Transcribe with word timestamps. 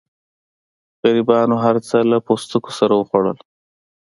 غریبانو 1.01 1.55
هر 1.65 1.75
څه 1.87 1.97
له 2.11 2.17
پوستکو 2.25 2.71
سره 2.79 2.93
وخوړل. 2.95 3.37